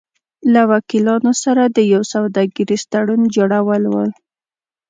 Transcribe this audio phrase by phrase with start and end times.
[0.49, 3.95] -له وکیلانو سره د یو سوداګریز تړون جوړو ل